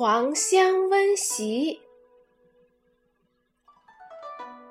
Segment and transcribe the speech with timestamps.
[0.00, 1.78] 黄香温习。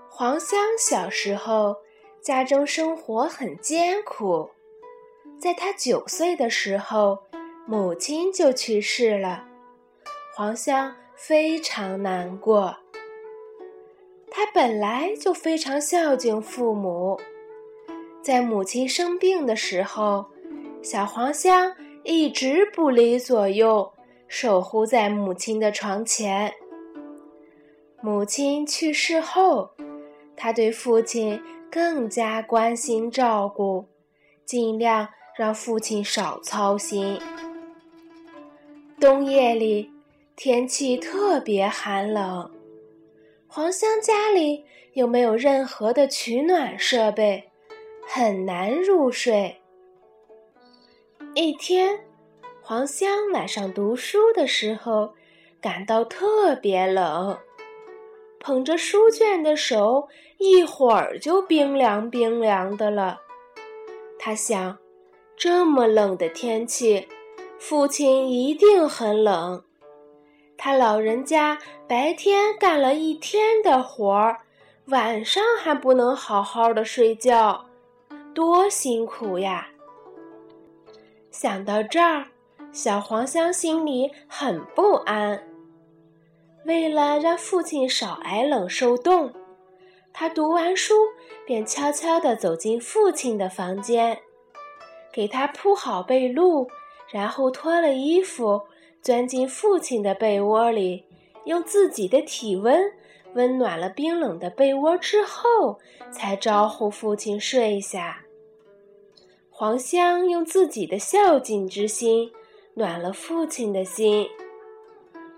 [0.09, 1.77] 黄香小时候
[2.19, 4.49] 家中生活很艰苦，
[5.39, 7.19] 在他九岁的时候，
[7.67, 9.45] 母亲就去世了。
[10.35, 12.75] 黄香非常难过。
[14.31, 17.21] 他本来就非常孝敬父母，
[18.23, 20.25] 在母亲生病的时候，
[20.81, 23.93] 小黄香一直不离左右。
[24.29, 26.53] 守护在母亲的床前。
[27.99, 29.71] 母亲去世后，
[30.37, 33.87] 他对父亲更加关心照顾，
[34.45, 37.19] 尽量让父亲少操心。
[38.99, 39.91] 冬夜里，
[40.35, 42.51] 天气特别寒冷，
[43.47, 47.49] 黄香家里又没有任何的取暖设备，
[48.07, 49.59] 很难入睡。
[51.33, 51.99] 一天。
[52.69, 55.15] 黄香晚上读书的时候，
[55.59, 57.35] 感到特别冷，
[58.39, 60.07] 捧着书卷的手
[60.37, 63.21] 一会儿就冰凉冰凉的了。
[64.19, 64.77] 他想，
[65.35, 67.07] 这么冷的天气，
[67.57, 69.63] 父亲一定很冷。
[70.55, 71.57] 他老人家
[71.87, 74.41] 白天干了一天的活儿，
[74.89, 77.65] 晚上还不能好好的睡觉，
[78.35, 79.67] 多辛苦呀！
[81.31, 82.27] 想到这儿。
[82.71, 85.43] 小黄香心里很不安。
[86.65, 89.33] 为了让父亲少挨冷受冻，
[90.13, 90.93] 他读完书
[91.47, 94.19] 便悄悄地走进父亲的房间，
[95.11, 96.67] 给他铺好被褥，
[97.11, 98.61] 然后脱了衣服，
[99.01, 101.05] 钻进父亲的被窝里，
[101.45, 102.79] 用自己的体温
[103.33, 105.79] 温暖了冰冷的被窝之后，
[106.11, 108.23] 才招呼父亲睡下。
[109.49, 112.31] 黄香用自己的孝敬之心。
[112.79, 114.25] 暖了父亲的心，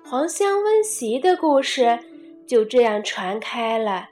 [0.05, 1.97] 黄香温席的故事
[2.45, 4.09] 就这样传开了。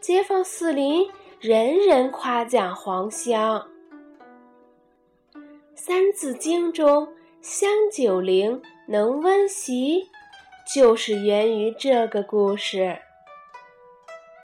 [0.00, 1.06] 街坊四邻
[1.38, 3.68] 人人夸奖黄香。
[5.74, 7.06] 《三字经》中
[7.42, 10.08] “香九龄，能温席”，
[10.74, 12.96] 就是源于这个故事。